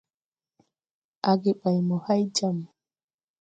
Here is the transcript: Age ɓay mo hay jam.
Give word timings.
Age 1.29 1.51
ɓay 1.61 1.77
mo 1.87 1.95
hay 2.05 2.21
jam. 2.35 2.57